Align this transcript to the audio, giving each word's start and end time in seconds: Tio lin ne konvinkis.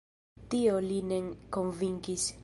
Tio 0.53 0.79
lin 0.85 1.11
ne 1.13 1.19
konvinkis. 1.57 2.25